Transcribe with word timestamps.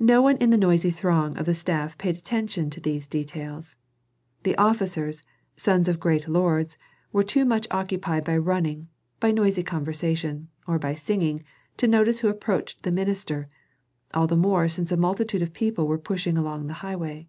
No 0.00 0.20
one 0.20 0.36
in 0.38 0.50
the 0.50 0.56
noisy 0.58 0.90
throng 0.90 1.36
of 1.38 1.46
the 1.46 1.54
staff 1.54 1.96
paid 1.96 2.16
attention 2.16 2.70
to 2.70 2.80
these 2.80 3.06
details. 3.06 3.76
The 4.42 4.56
officers, 4.56 5.22
sons 5.56 5.86
of 5.86 6.00
great 6.00 6.26
lords, 6.26 6.76
were 7.12 7.22
too 7.22 7.44
much 7.44 7.68
occupied 7.70 8.24
by 8.24 8.36
running, 8.36 8.88
by 9.20 9.30
noisy 9.30 9.62
conversation, 9.62 10.48
or 10.66 10.76
by 10.80 10.94
singing, 10.96 11.44
to 11.76 11.86
notice 11.86 12.18
who 12.18 12.26
approached 12.28 12.82
the 12.82 12.90
minister; 12.90 13.48
all 14.12 14.26
the 14.26 14.34
more 14.34 14.66
since 14.66 14.90
a 14.90 14.96
multitude 14.96 15.42
of 15.42 15.52
people 15.52 15.86
were 15.86 15.98
pushing 15.98 16.36
along 16.36 16.66
the 16.66 16.74
highway. 16.82 17.28